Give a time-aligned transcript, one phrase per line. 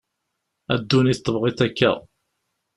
[0.73, 1.91] A ddunit tebɣiḍ akka.